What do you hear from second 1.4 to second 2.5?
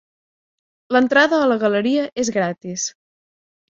a la galeria és